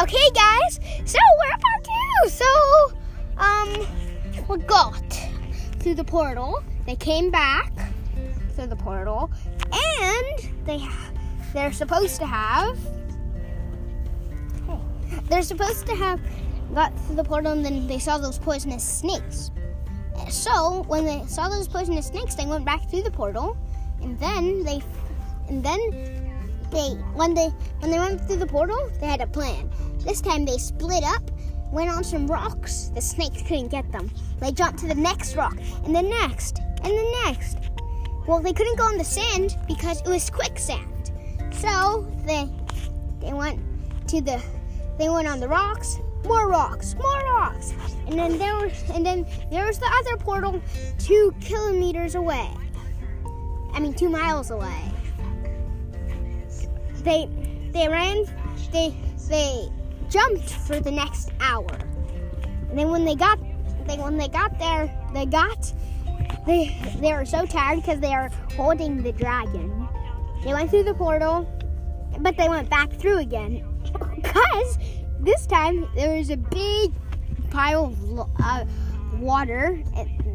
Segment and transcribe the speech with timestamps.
[0.00, 0.78] Okay, guys.
[1.04, 2.28] So we're part two.
[2.28, 2.92] So,
[3.36, 3.86] um,
[4.48, 4.94] we got
[5.80, 6.62] through the portal.
[6.86, 7.72] They came back
[8.54, 9.28] through the portal,
[9.72, 10.86] and they
[11.52, 12.78] they're supposed to have.
[15.28, 16.20] They're supposed to have
[16.72, 19.50] got through the portal, and then they saw those poisonous snakes.
[20.30, 23.56] So when they saw those poisonous snakes, they went back through the portal,
[24.00, 24.80] and then they,
[25.48, 26.27] and then
[26.70, 27.48] they when they
[27.80, 29.70] when they went through the portal, they had a plan.
[30.00, 31.30] This time they split up,
[31.70, 32.90] went on some rocks.
[32.94, 34.10] The snakes couldn't get them.
[34.40, 37.58] They jumped to the next rock, and the next, and the next.
[38.26, 41.12] Well, they couldn't go on the sand because it was quicksand.
[41.50, 42.48] So they
[43.20, 43.60] they went
[44.08, 44.42] to the
[44.98, 47.72] they went on the rocks, more rocks, more rocks,
[48.06, 50.60] and then there was and then there was the other portal
[50.98, 52.50] two kilometers away.
[53.72, 54.92] I mean, two miles away.
[57.08, 57.26] They
[57.72, 58.26] they ran
[58.70, 58.94] they
[59.30, 59.70] they
[60.10, 61.72] jumped for the next hour.
[62.68, 63.38] And then when they got
[63.86, 65.72] they when they got there, they got
[66.46, 69.88] they they were so tired because they were holding the dragon.
[70.44, 71.48] They went through the portal,
[72.20, 73.64] but they went back through again
[74.16, 74.78] because
[75.20, 76.92] this time there was a big
[77.48, 78.66] pile of uh,
[79.14, 79.82] water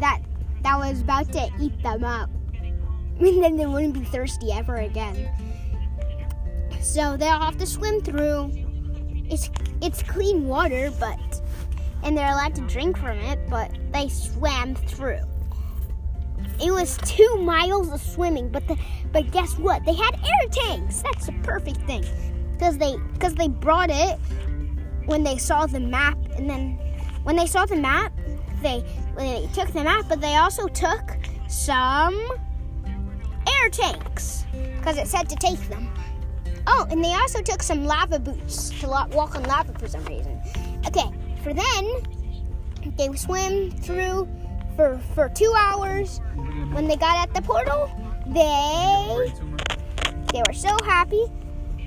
[0.00, 0.20] that
[0.64, 2.28] that was about to eat them up,
[3.20, 5.30] and then they wouldn't be thirsty ever again.
[6.86, 8.50] So they'll have to swim through.
[9.28, 9.50] It's
[9.82, 11.18] it's clean water, but
[12.02, 15.20] and they're allowed to drink from it, but they swam through.
[16.58, 18.78] It was two miles of swimming, but the,
[19.12, 19.84] but guess what?
[19.84, 21.02] They had air tanks.
[21.02, 22.04] That's the perfect thing,
[22.52, 24.18] because they because they brought it
[25.04, 26.78] when they saw the map, and then
[27.24, 28.12] when they saw the map,
[28.62, 28.82] they
[29.16, 32.16] they took the map, but they also took some
[33.46, 34.46] air tanks
[34.78, 35.92] because it said to take them.
[36.66, 40.40] Oh, and they also took some lava boots to walk on lava for some reason.
[40.86, 41.08] Okay,
[41.42, 42.02] for then,
[42.96, 44.28] they swim through
[44.76, 46.20] for, for two hours.
[46.72, 47.90] When they got at the portal,
[48.26, 49.32] they
[50.32, 51.24] they were so happy.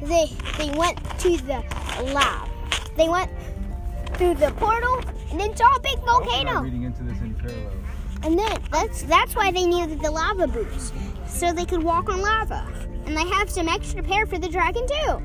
[0.01, 0.27] They
[0.57, 1.63] they went to the
[2.13, 2.49] lab.
[2.95, 3.29] They went
[4.13, 5.01] through the portal
[5.31, 6.61] and then saw a big volcano.
[6.61, 7.71] Reading into this in parallel.
[8.23, 10.91] And then that's that's why they needed the lava boots,
[11.27, 12.65] so they could walk on lava
[13.09, 15.21] and they have some extra pair for the dragon too.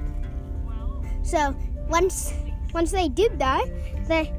[1.23, 1.55] So
[1.89, 2.33] once
[2.73, 3.67] once they did that,
[4.09, 4.33] they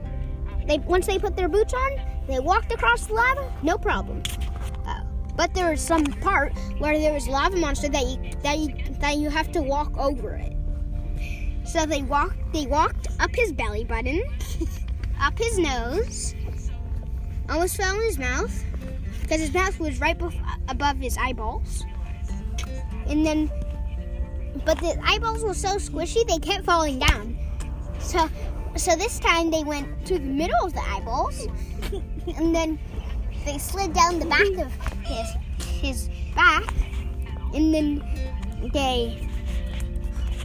[0.67, 4.23] they once they put their boots on, they walked across the lava, no problem.
[4.87, 5.01] Uh,
[5.35, 9.17] but there was some part where there was lava monster that you that you that
[9.17, 10.53] you have to walk over it.
[11.67, 14.23] So they walked they walked up his belly button,
[15.21, 16.33] up his nose,
[17.49, 18.63] almost fell in his mouth
[19.21, 20.19] because his mouth was right
[20.67, 21.85] above his eyeballs
[23.07, 23.51] and then
[24.63, 27.37] but the eyeballs were so squishy they kept falling down.
[27.99, 28.29] So
[28.75, 31.47] so this time they went to the middle of the eyeballs
[32.37, 32.79] and then
[33.45, 34.71] they slid down the back of
[35.03, 35.27] his
[35.81, 36.73] his back
[37.53, 38.03] and then
[38.73, 39.29] they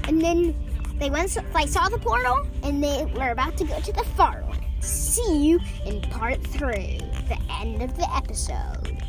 [0.05, 0.55] and then
[0.99, 4.45] they went they saw the portal and they were about to go to the far.
[4.81, 6.99] See you in part three,
[7.29, 9.03] the end of the episode.